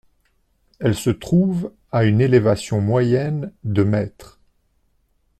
Elle 0.79 0.95
se 0.95 1.11
trouve 1.11 1.71
à 1.91 2.05
une 2.05 2.21
élévation 2.21 2.81
moyenne 2.81 3.51
de 3.63 3.83
mètres. 3.83 4.39